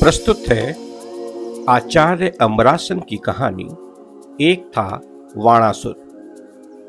[0.00, 0.72] प्रस्तुत है
[1.68, 3.64] आचार्य अमरासन की कहानी,
[4.44, 5.00] एक था
[5.36, 5.94] वाणासुर।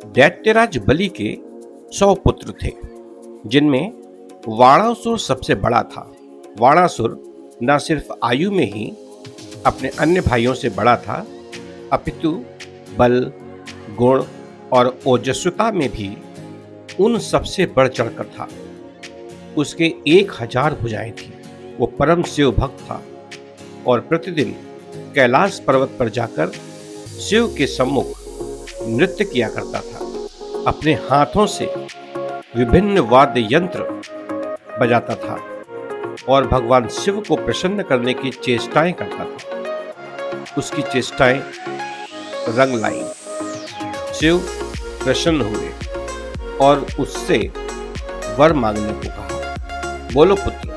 [0.06, 1.38] दैत्यराज बलि के
[1.98, 2.72] सौ पुत्र थे,
[3.50, 3.92] जिनमें
[4.48, 6.16] वाणासुर सबसे बड़ा था।
[6.60, 7.20] वाणासुर
[7.64, 8.88] न सिर्फ़ आयु में ही
[9.66, 11.26] अपने अन्य भाइयों से बड़ा था,
[11.94, 12.32] अपितु
[12.98, 13.32] बल,
[13.98, 14.24] गुण
[14.74, 16.16] और ओजस्वता में भी
[17.00, 18.48] उन सबसे बढ़ चढ़कर था।
[19.58, 21.34] उसके एक हज़ार भुजाएँ थी।
[21.80, 23.02] वो परम शिव भक्त था
[23.88, 24.56] और प्रतिदिन
[25.16, 26.52] कैलाश पर्वत पर जाकर
[27.20, 28.08] शिव के सम्मुख
[28.88, 30.00] नृत्य किया करता था।
[30.68, 31.66] अपने हाथों से
[32.56, 33.84] विभिन्न वाद्य यंत्र
[34.82, 35.38] बजाता था
[36.30, 41.42] और भगवान शिव को प्रसन्न करने की चेष्टाएँ करता था। उसकी चेष्टाएँ
[42.50, 43.04] रंग लाई।
[44.14, 44.38] शिव
[45.04, 45.72] प्रसन्न हुए
[46.62, 47.38] और उससे
[48.38, 49.56] वर मांगने को कहा,
[50.14, 50.69] बोलो पुत्र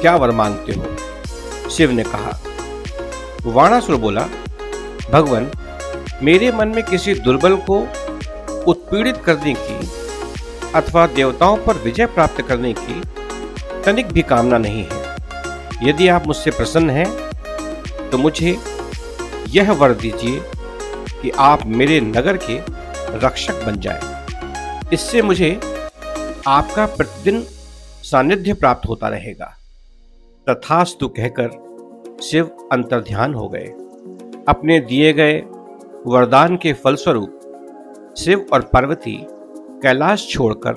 [0.00, 1.70] क्या वर मांगते हो?
[1.70, 2.38] शिव ने कहा,
[3.46, 4.26] वाणासुर बोला,
[5.12, 5.50] भगवान,
[6.22, 7.78] मेरे मन में किसी दुर्बल को
[8.68, 9.88] उत्पीड़ित करने की
[10.74, 13.00] अथवा देवताओं पर विजय प्राप्त करने की
[13.84, 15.04] तनिक भी कामना नहीं है।
[15.82, 18.56] यदि आप मुझसे प्रसन्न हैं तो मुझे
[19.48, 20.40] यह वर दीजिए
[21.22, 22.58] कि आप मेरे नगर के
[23.18, 25.52] रक्षक बन जाएँ। इससे मुझे
[26.46, 27.44] आपका प्रतिदिन
[28.04, 29.55] सानिध्य प्राप्त होता रहेगा।
[30.48, 33.66] तथास्तु कहकर शिव अंतर्ध्यान हो गए।
[34.48, 35.38] अपने दिए गए
[36.06, 39.16] वरदान के फलस्वरूप शिव और पार्वती
[39.82, 40.74] कैलाश छोड़कर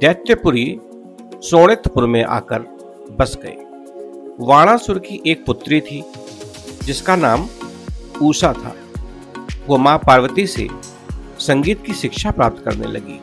[0.00, 0.80] दैत्यपुरी
[1.34, 2.62] सोणितपुर में आकर
[3.18, 3.56] बस गए।
[4.40, 6.04] वाणासुर की एक पुत्री थी,
[6.84, 7.46] जिसका नाम
[8.22, 8.74] ऊषा था।
[9.66, 10.68] वो माँ पार्वती से
[11.38, 13.20] संगीत की शिक्षा प्राप्त करने लगी।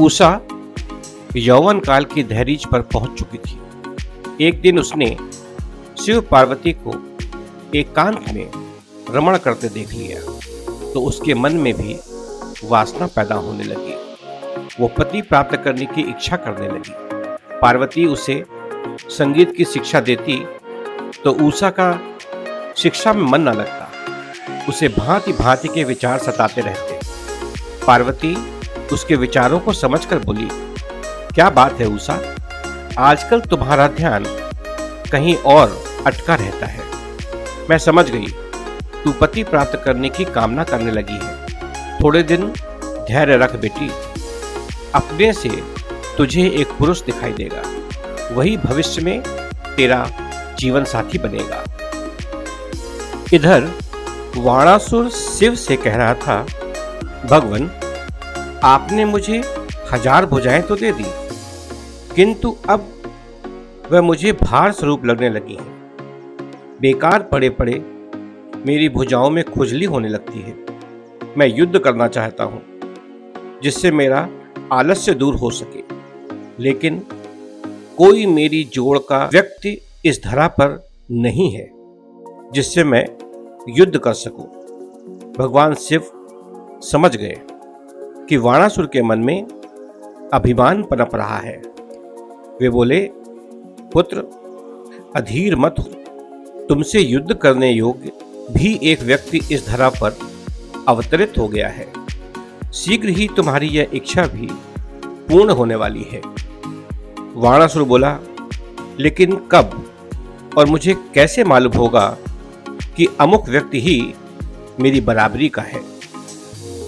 [0.00, 0.40] ऊषा
[1.36, 3.59] यौवन काल की दहरीज पर पहुँच चुकी थी।
[4.40, 5.06] एक दिन उसने
[6.04, 6.92] शिव पार्वती को
[7.74, 8.50] एकांत में
[9.10, 10.20] रमण करते देख लिया
[10.92, 11.98] तो उसके मन में भी
[12.64, 13.96] वासना पैदा होने लगी।
[14.80, 16.92] वो पति प्राप्त करने की इच्छा करने लगी।
[17.60, 18.42] पार्वती उसे
[19.10, 20.42] संगीत की शिक्षा देती
[21.24, 21.92] तो ऊषा का
[22.76, 23.90] शिक्षा में मन न लगता।
[24.68, 26.98] उसे भांति भांति के विचार सताते रहते।
[27.86, 28.36] पार्वती
[28.92, 30.48] उसके विचारों को समझकर बोली,
[31.34, 32.20] क्या बात है ऊषा?
[33.00, 34.24] आजकल तुम्हारा ध्यान
[35.12, 35.70] कहीं और
[36.06, 36.82] अटका रहता है।
[37.70, 38.26] मैं समझ गई,
[39.04, 42.46] तू पति प्राप्त करने की कामना करने लगी है। थोड़े दिन
[43.08, 43.90] धैर्य रख बेटी।
[44.94, 45.48] अपने से
[46.16, 47.62] तुझे एक पुरुष दिखाई देगा।
[48.34, 49.22] वही भविष्य में
[49.76, 50.06] तेरा
[50.58, 51.62] जीवन साथी बनेगा।
[53.32, 53.68] इधर,
[54.36, 56.42] वाणासुर शिव से कह रहा था,
[57.30, 57.70] भगवान,
[58.64, 59.42] आपने मुझे
[59.92, 61.04] हज़ार भुजाएँ तो दे दी
[62.16, 62.88] किंतु अब
[63.92, 65.80] वह मुझे भार स्वरूप लगने लगी है।
[66.80, 67.78] बेकार पड़े पड़े
[68.66, 70.54] मेरी भुजाओं में खुजली होने लगती है।
[71.38, 72.62] मैं युद्ध करना चाहता हूँ,
[73.62, 74.28] जिससे मेरा
[74.72, 75.82] आलस्य दूर हो सके।
[76.62, 76.98] लेकिन
[77.98, 81.70] कोई मेरी जोड़ का व्यक्ति इस धरा पर नहीं है,
[82.52, 83.06] जिससे मैं
[83.68, 84.46] युद्ध कर सकूँ।
[85.38, 86.02] भगवान शिव
[86.82, 87.40] समझ गए
[88.28, 89.46] कि वाणासुर के मन में
[90.32, 91.69] अभिमान पनप रहा है।
[92.60, 93.10] वे बोले,
[93.92, 94.18] पुत्र,
[95.16, 95.84] अधीर मत हो।
[96.68, 98.12] तुमसे युद्ध करने योग्य
[98.50, 100.16] भी एक व्यक्ति इस धरा पर
[100.88, 101.92] अवतरित हो गया है।
[102.74, 104.48] शीघ्र ही तुम्हारी यह इच्छा भी
[105.02, 106.22] पूर्ण होने वाली है।
[107.34, 108.18] वाणासुर बोला,
[109.00, 109.92] लेकिन कब
[110.58, 112.16] और मुझे कैसे मालूम होगा
[112.96, 114.14] कि अमुक व्यक्ति ही
[114.80, 115.82] मेरी बराबरी का है?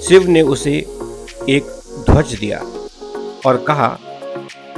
[0.00, 0.74] शिव ने उसे
[1.48, 2.58] एक ध्वज दिया
[3.46, 3.98] और कहा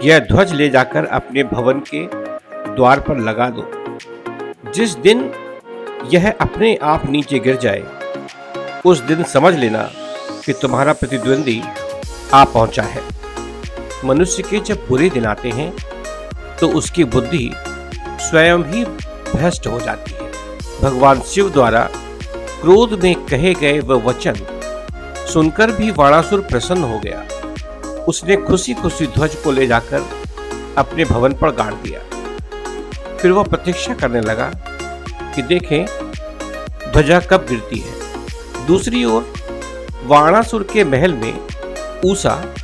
[0.05, 2.07] यह ध्वज ले जाकर अपने भवन के
[2.75, 3.63] द्वार पर लगा दो।
[4.73, 5.31] जिस दिन
[6.13, 7.85] यह अपने आप नीचे गिर जाए,
[8.85, 9.83] उस दिन समझ लेना
[10.45, 11.61] कि तुम्हारा प्रतिद्वंदी
[12.35, 13.03] आ पहुँचा है।
[14.05, 15.73] मनुष्य के जब बुरे दिन आते हैं
[16.61, 17.51] तो उसकी बुद्धि
[18.21, 20.31] स्वयं ही भ्रष्ट हो जाती है।
[20.83, 21.89] भगवान शिव द्वारा
[22.61, 24.47] क्रोध में कहे गए वह वचन
[25.33, 27.27] सुनकर भी वाणासुर प्रसन्न हो गया।
[28.09, 30.03] उसने खुशी खुशी ध्वज को ले जाकर
[30.79, 32.01] अपने भवन पर गाड़ दिया।
[33.17, 34.51] फिर वह प्रतीक्षा करने लगा
[35.35, 35.87] कि देखें,
[36.93, 39.33] ध्वजा कब गिरती है। दूसरी ओर
[40.05, 41.41] वाणासुर के महल में
[42.05, 42.55] ऊषा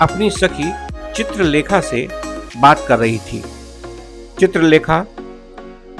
[0.00, 0.72] अपनी सखी
[1.16, 2.08] चित्रलेखा से
[2.56, 3.42] बात कर रही थी।
[4.40, 5.06] चित्रलेखा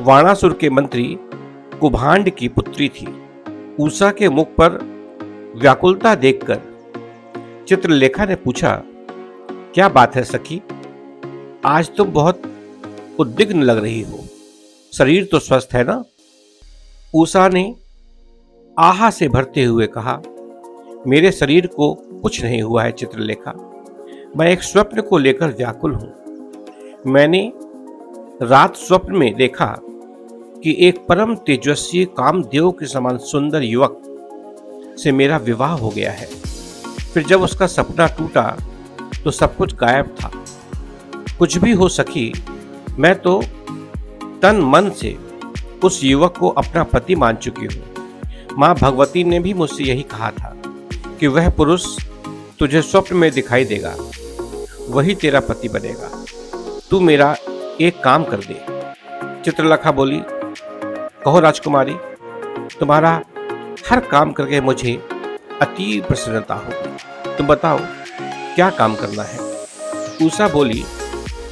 [0.01, 1.19] वाणासुर के मंत्री
[1.81, 3.07] कुभांड की पुत्री थी।
[3.81, 4.79] ऊषा के मुख पर
[5.57, 6.61] व्याकुलता देखकर
[7.69, 8.83] चित्रलेखा ने पूछा,
[9.75, 10.61] क्या बात है सखी?
[11.65, 12.43] आज तुम बहुत
[13.19, 14.19] उद्विग्न लग रही हो।
[14.93, 16.05] शरीर तो स्वस्थ है ना?
[17.15, 17.75] उषा ने
[18.79, 20.23] आहा से भरते हुए कहा,
[21.07, 21.93] मेरे शरीर को
[22.23, 23.53] कुछ नहीं हुआ है चित्रलेखा।
[24.37, 26.15] मैं एक स्वप्न को लेकर व्याकुल हूँ।
[27.07, 27.53] मैंने
[28.43, 29.75] रात स्वप्न में देखा
[30.63, 34.03] कि एक परम तेजस्वी कामदेव के समान सुंदर युवक
[34.99, 36.46] से मेरा विवाह हो गया है।
[37.17, 38.43] फिर जब उसका सपना टूटा
[39.25, 40.31] तो सब कुछ गायब था।
[41.39, 42.33] कुछ भी हो सकी,
[42.99, 43.41] मैं तो
[44.43, 45.17] तन मन से
[45.85, 50.31] उस युवक को अपना पति मान चुकी हूँ। माँ भगवती ने भी मुझसे यही कहा
[50.31, 50.55] था
[51.21, 51.87] कि वह पुरुष
[52.59, 53.95] तुझे स्वप्न में दिखाई देगा,
[54.89, 56.11] वही तेरा पति बनेगा।
[56.91, 57.35] तू मेरा
[57.81, 58.61] एक काम कर दे।
[59.45, 60.21] चित्रलेखा बोली,
[61.25, 61.97] कहो राजकुमारी,
[62.81, 63.21] तुम्हारा
[63.91, 64.95] हर काम करके मुझे
[65.63, 66.96] अति प्रसन्नता होगी।
[67.39, 67.79] तुम बताओ,
[68.55, 69.39] क्या काम करना है?
[70.27, 70.85] उषा बोली,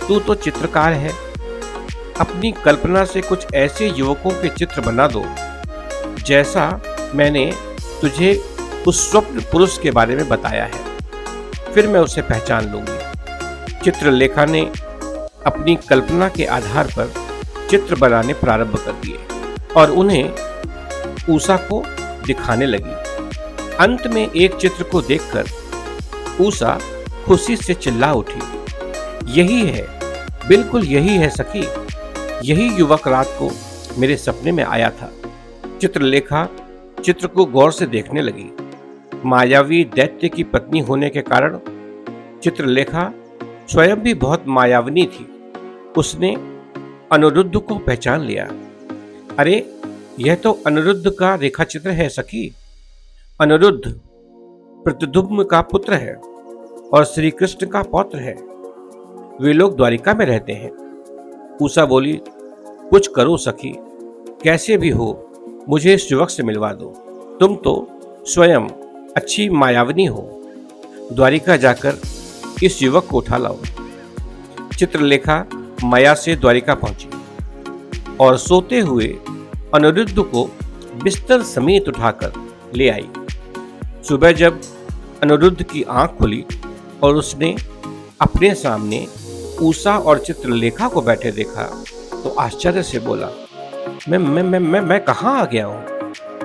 [0.08, 1.12] तू तो चित्रकार है।
[2.20, 5.25] अपनी कल्पना से कुछ ऐसे युवकों के चित्र बना दो,
[6.26, 6.69] जैसा
[7.14, 7.52] मैंने
[8.00, 8.32] तुझे
[8.86, 14.60] उस स्वप्न पुरुष के बारे में बताया है। फिर मैं उसे पहचान लूँगी। चित्रलेखा ने
[15.46, 17.12] अपनी कल्पना के आधार पर
[17.70, 19.19] चित्र बनाने प्रारंभ कर दिए
[19.76, 21.82] और उन्हें ऊषा को
[22.26, 22.94] दिखाने लगी।
[23.76, 25.46] अंत में एक चित्र को देखकर
[26.40, 26.78] ऊषा
[27.26, 28.40] खुशी से चिल्ला उठी,
[29.40, 29.86] यही है,
[30.48, 31.66] बिल्कुल यही है सखी,
[32.44, 33.50] यही युवक रात को
[33.98, 35.12] मेरे सपने में आया था।
[35.81, 36.48] चित्रलेखा
[37.04, 38.56] चित्र को गौर से देखने लगी।
[39.26, 41.58] मायावी दैत्य की पत्नी होने के कारण
[42.40, 43.12] चित्रलेखा
[43.70, 45.26] स्वयं भी बहुत मायावनी थी।
[45.98, 46.34] उसने
[47.12, 48.44] अनुरुद्ध को पहचान लिया।
[49.38, 49.75] अरे,
[50.20, 52.54] यह तो अनुरुद्ध का रेखा चित्र है सखी।
[53.40, 54.00] अनुरुद्ध
[54.84, 56.14] प्रतिदुम्न का पुत्र है
[56.94, 58.34] और श्री कृष्ण का पौत्र है।
[59.40, 60.70] वे लोग द्वारिका में रहते हैं।
[61.62, 62.20] उषा बोली,
[62.90, 63.75] कुछ करो सखी,
[64.42, 65.08] कैसे भी हो,
[65.69, 66.90] मुझे इस युवक से मिलवा दो।
[67.40, 67.75] तुम तो
[68.26, 68.69] स्वयं
[69.16, 70.28] अच्छी मायावनी हो।
[71.12, 71.94] द्वारिका जाकर
[72.62, 73.56] इस युवक को उठा लाओ।
[74.78, 75.44] चित्रलेखा
[75.84, 77.08] माया से द्वारिका पहुँची
[78.20, 79.06] और सोते हुए
[79.75, 80.44] अनिरुद्ध को
[81.02, 82.32] बिस्तर समेत उठाकर
[82.75, 83.08] ले आई।
[84.08, 84.60] सुबह जब
[85.25, 86.44] अनिरुद्ध की आँख खुली
[87.03, 87.56] और उसने
[88.21, 89.06] अपने सामने
[89.61, 91.62] ऊषा और चित्रलेखा को बैठे देखा।
[92.12, 93.29] तो आश्चर्य से बोला
[94.09, 95.87] मैं मैं मैं मैं, मैं कहाँ आ गया हूँ?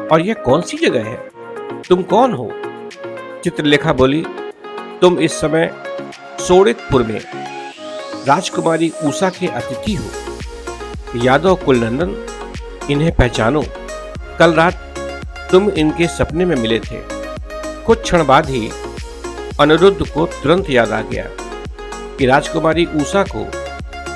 [0.07, 1.29] और यह कौन सी जगह है?
[1.89, 2.51] तुम कौन हो?
[3.43, 4.25] चित्रलेखा बोली
[5.01, 5.73] तुम इस समय
[6.47, 7.19] सोड़ितपुर में
[8.27, 10.05] राजकुमारी ऊषा के अतिथि हो।
[11.23, 12.15] यादव कुलनंदन
[12.91, 13.63] इन्हें पहचानो।
[14.39, 14.73] कल रात
[15.51, 17.18] तुम इनके सपने में मिले थे।
[17.89, 18.69] कुछ क्षण बाद ही
[19.59, 21.23] अनिरुद्ध को तुरंत याद आ गया
[22.17, 23.45] कि राजकुमारी उषा को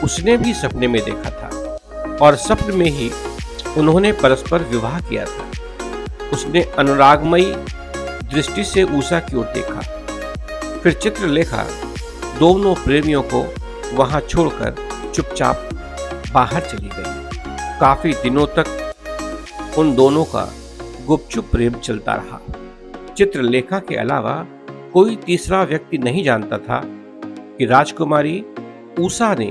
[0.06, 3.10] उसने भी सपने में देखा था और स्वप्न में ही
[3.78, 5.50] उन्होंने परस्पर विवाह किया था।
[6.34, 7.54] उसने अनुरागमयी
[8.34, 9.82] दृष्टि से ऊषा की ओर देखा।
[10.80, 11.66] फिर चित्रलेखा
[12.40, 13.46] दोनों प्रेमियों को
[13.94, 14.76] वहाँ छोड़कर
[15.16, 15.70] चुपचाप
[16.34, 17.40] बाहर चली गई।
[17.80, 18.94] काफ़ी दिनों तक
[19.78, 20.52] उन दोनों का
[21.06, 22.40] गुपचुप प्रेम चलता रहा।
[23.18, 24.48] चित्रलेखा के अलावा
[24.94, 26.82] कोई तीसरा व्यक्ति नहीं जानता था
[27.58, 28.46] कि राजकुमारी
[29.00, 29.50] ऊषा ने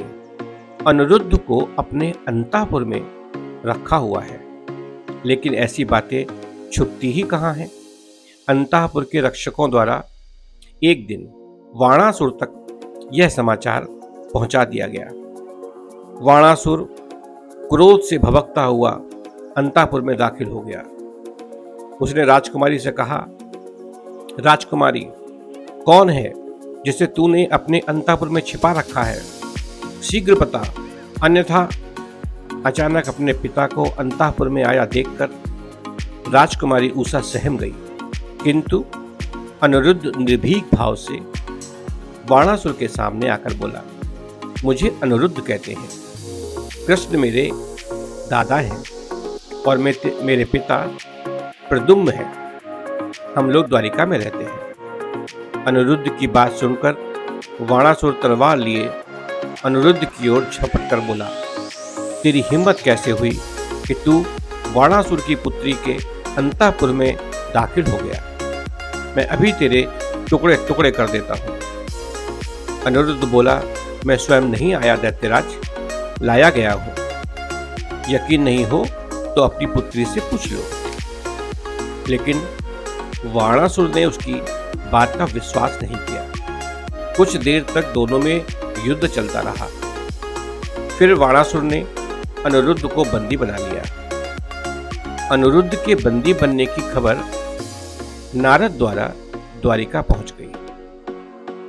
[0.87, 3.00] अनिरुद्ध को अपने अंतापुर में
[3.67, 4.41] रखा हुआ है।
[5.27, 6.25] लेकिन ऐसी बातें
[6.72, 7.70] छुपती ही कहाँ हैं?
[8.48, 10.05] अंतापुर के रक्षकों द्वारा
[10.84, 11.29] एक दिन
[11.75, 13.86] वाणासुर तक यह समाचार
[14.34, 15.08] पहुँचा दिया गया।
[16.20, 16.94] वाणासुर
[17.70, 18.91] क्रोध से भभकता हुआ
[19.56, 20.81] अंतापुर में दाखिल हो गया।
[22.01, 23.27] उसने राजकुमारी से कहा
[24.41, 25.06] राजकुमारी,
[25.86, 26.32] कौन है
[26.84, 29.22] जिसे तूने अपने अंतापुर में छिपा रखा है?
[30.03, 30.65] शीघ्र पता
[31.22, 31.69] अन्यथा,
[32.67, 35.29] अचानक अपने पिता को अंतापुर में आया देखकर
[36.32, 37.74] राजकुमारी उषा सहम गई।
[38.44, 38.84] किंतु
[39.62, 41.20] अनिरुद्ध निर्भीक भाव से
[42.29, 43.84] बाणासुर के सामने आकर बोला,
[44.65, 45.89] मुझे अनिरुद्ध कहते हैं।
[46.86, 47.51] कृष्ण मेरे
[48.31, 48.82] दादा हैं
[49.67, 50.96] और मेरे पिता
[51.69, 52.42] प्रदुम्ब हैं।
[53.36, 56.96] हम लोग द्वारिका में रहते हैं। अनिरुद्ध की बात सुनकर
[57.60, 58.84] वाणासुर तलवार लिए
[59.65, 61.29] अनुरुद्ध की ओर झपट कर बोला,
[62.22, 63.31] तेरी हिम्मत कैसे हुई
[63.86, 64.20] कि तू
[64.72, 65.96] वाणासुर की पुत्री के
[66.36, 67.15] अंतापुर में
[67.55, 68.22] दाखिल हो गया?
[69.17, 69.86] मैं अभी तेरे
[70.31, 71.58] टुकड़े टुकड़े कर देता हूँ।
[72.86, 73.60] अनिरुद्ध बोला,
[74.06, 75.58] मैं स्वयं नहीं आया दैत्यराज,
[76.22, 76.94] लाया गया हूँ।
[78.10, 78.86] यकीन नहीं हो
[79.27, 80.65] तो अपनी पुत्री से पूछ लो।
[82.08, 82.48] लेकिन
[83.24, 84.34] वाणासुर ने उसकी
[84.93, 86.32] बात का विश्वास नहीं किया।
[87.17, 88.44] कुछ देर तक दोनों में
[88.84, 89.67] युद्ध चलता रहा।
[90.98, 91.81] फिर वाणासुर ने
[92.46, 93.82] अनुरुद्ध को बंदी बना लिया।
[95.29, 97.17] अनुरुद्ध के बंदी बनने की खबर
[98.34, 99.12] नारद द्वारा
[99.62, 100.52] द्वारिका पहुँच गई।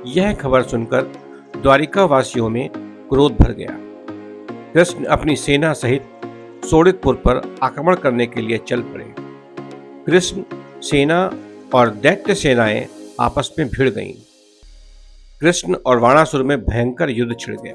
[0.06, 1.02] यह खबर सुनकर
[1.56, 2.70] द्वारिका वासियों में
[3.10, 3.76] क्रोध भर गया।
[4.74, 6.06] कृष्ण अपनी सेना सहित
[6.70, 9.14] सोड़ितपुर पर आक्रमण करने के लिए चल पड़े।
[10.06, 10.42] कृष्ण
[10.84, 11.18] सेना
[11.74, 12.86] और दैत्य सेनाएँ
[13.20, 14.12] आपस में भिड़ गईं।
[15.40, 17.74] कृष्ण और वाणासुर में भयंकर युद्ध छिड़ गया।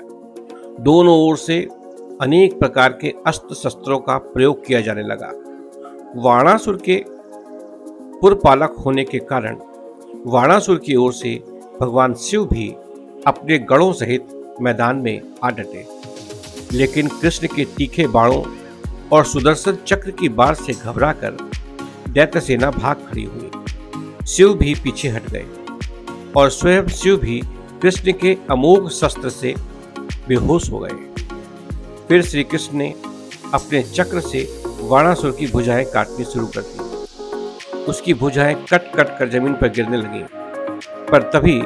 [0.83, 1.59] दोनों ओर से
[2.21, 5.31] अनेक प्रकार के अस्त्र शस्त्रों का प्रयोग किया जाने लगा।
[6.15, 7.03] वाणासुर के
[8.21, 9.57] पुरपालक होने के कारण
[10.25, 11.35] वाणासुर की ओर से
[11.81, 12.69] भगवान शिव भी
[13.27, 14.27] अपने गढ़ों सहित
[14.61, 15.85] मैदान में आ डटे।
[16.71, 18.43] लेकिन कृष्ण के तीखे बाणों
[19.11, 21.37] और सुदर्शन चक्र की बार से घबराकर
[22.09, 25.45] दैत्य सेना भाग खड़ी हुई। शिव भी पीछे हट गए
[26.37, 27.41] और स्वयं शिव भी
[27.81, 29.53] कृष्ण के अमोघ शस्त्र से
[30.27, 31.25] बेहोश हो गए।
[32.07, 32.93] फिर श्री कृष्ण ने
[33.53, 34.41] अपने चक्र से
[34.81, 36.87] वाणासुर की भुजाएँ काटनी शुरू कर दी।
[37.83, 40.23] उसकी भुजाएँ कट कट कर ज़मीन पर गिरने लगी,
[41.11, 41.61] पर तभी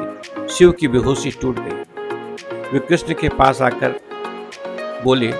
[0.54, 4.00] शिव की बेहोशी टूट गई। वे कृष्ण के पास आकर
[5.04, 5.32] बोले,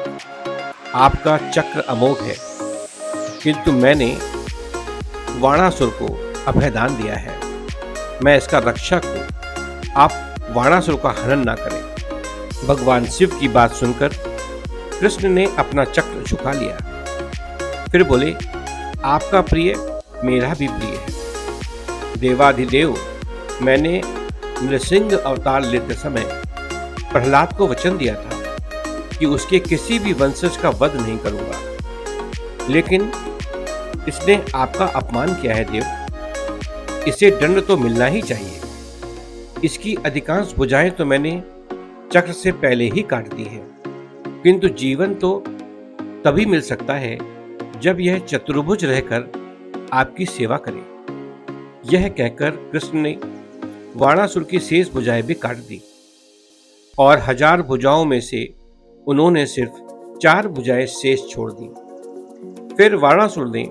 [0.95, 2.37] आपका चक्र अमोघ है,
[3.43, 4.17] किंतु मैंने
[5.35, 7.39] वाणासुर को अभयदान दिया है।
[8.25, 9.27] मैं इसका रक्षक हूँ।
[9.97, 11.95] आप वाणासुर का हनन ना करें।
[12.67, 14.09] भगवान शिव की बात सुनकर
[15.01, 16.77] कृष्ण ने अपना चक्र झुका लिया।
[17.93, 18.35] फिर बोले,
[19.05, 19.75] आपका प्रिय
[20.25, 21.07] मेरा भी प्रिय है।
[22.17, 22.97] देवाधिदेव,
[23.63, 24.03] मैंने
[24.63, 26.43] नृसिंह अवतार लेते समय
[27.13, 28.57] प्रहलाद को वचन दिया था
[29.19, 31.59] कि उसके किसी भी वंशज का वध नहीं करूँगा।
[32.71, 33.13] लेकिन
[34.09, 38.61] इसने आपका अपमान किया है देव। इसे दंड तो मिलना ही चाहिए।
[39.65, 41.33] इसकी अधिकांश बुझाएँ तो मैंने
[42.13, 43.63] चक्र से पहले ही काट दी है।
[44.43, 45.33] किंतु जीवन तो
[46.25, 47.17] तभी मिल सकता है
[47.81, 49.31] जब यह चतुर्भुज रहकर
[49.93, 50.83] आपकी सेवा करे।
[51.93, 53.17] यह कहकर कृष्ण ने
[53.97, 55.81] वाणासुर की शेष भुजाएँ भी काट दी
[56.99, 58.49] और हज़ार भुजाओं में से
[59.07, 61.69] उन्होंने सिर्फ़ चार भुजाएँ शेष छोड़ दी।
[62.77, 63.65] फिर वाणासुर ने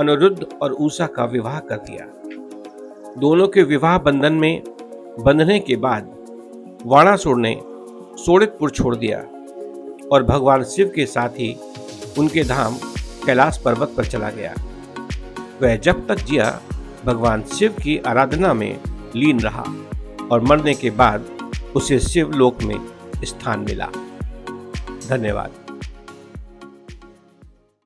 [0.00, 2.06] अनुरुद्ध और ऊषा का विवाह कर दिया।
[3.18, 4.62] दोनों के विवाह बंधन में
[5.20, 6.10] बंधने के बाद
[6.86, 7.60] वाणासुर ने
[8.24, 9.18] सोड़ितपुर छोड़ दिया
[10.12, 11.54] और भगवान शिव के साथ ही
[12.18, 12.76] उनके धाम
[13.26, 14.54] कैलाश पर्वत पर चला गया।
[15.62, 16.60] वह जब तक जिया
[17.04, 18.80] भगवान शिव की आराधना में
[19.16, 19.64] लीन रहा
[20.32, 21.26] और मरने के बाद
[21.76, 22.78] उसे शिवलोक में
[23.24, 23.88] स्थान मिला।
[25.08, 25.59] धन्यवाद।